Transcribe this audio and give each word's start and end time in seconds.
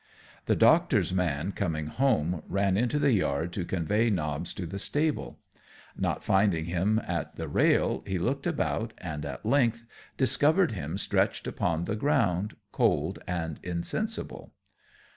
The 0.47 0.55
Doctor's 0.55 1.13
man 1.13 1.51
coming 1.51 1.85
home, 1.85 2.41
ran 2.47 2.75
into 2.75 2.97
the 2.97 3.11
yard 3.13 3.53
to 3.53 3.63
convey 3.65 4.09
Nobbs 4.09 4.51
to 4.55 4.65
the 4.65 4.79
stable; 4.79 5.37
not 5.95 6.23
finding 6.23 6.65
him 6.65 6.99
at 7.05 7.35
the 7.35 7.47
rail, 7.47 8.01
he 8.07 8.17
looked 8.17 8.47
about, 8.47 8.93
and 8.97 9.23
at 9.27 9.45
length 9.45 9.85
discovered 10.17 10.71
him 10.71 10.97
stretched 10.97 11.45
upon 11.45 11.83
the 11.83 11.95
ground, 11.95 12.55
cold 12.71 13.19
and 13.27 13.59
insensible. 13.61 14.53